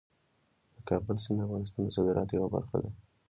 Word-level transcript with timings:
د 0.75 0.75
کابل 0.89 1.17
سیند 1.23 1.39
د 1.39 1.45
افغانستان 1.47 1.81
د 1.85 1.89
صادراتو 1.95 2.33
یوه 2.37 2.49
برخه 2.55 2.75
ده. 2.83 2.89